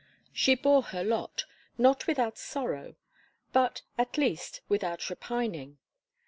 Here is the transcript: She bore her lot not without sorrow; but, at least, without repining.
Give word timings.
She 0.33 0.55
bore 0.55 0.81
her 0.81 1.03
lot 1.03 1.45
not 1.77 2.07
without 2.07 2.35
sorrow; 2.39 2.95
but, 3.53 3.83
at 3.99 4.17
least, 4.17 4.61
without 4.67 5.11
repining. 5.11 5.77